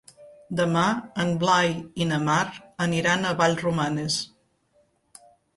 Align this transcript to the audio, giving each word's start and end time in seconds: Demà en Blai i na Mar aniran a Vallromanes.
Demà 0.59 0.85
en 1.23 1.33
Blai 1.43 1.69
i 2.05 2.09
na 2.13 2.19
Mar 2.29 2.39
aniran 2.89 3.25
a 3.33 3.37
Vallromanes. 3.43 4.21